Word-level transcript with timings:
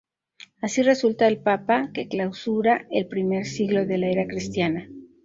Así 0.63 0.81
resulta 0.81 1.27
el 1.27 1.43
papa 1.43 1.91
que 1.93 2.07
clausura 2.07 2.87
el 2.89 3.07
primer 3.07 3.45
siglo 3.45 3.85
de 3.85 3.99
la 3.99 4.07
era 4.07 4.25
cristiana. 4.25 4.89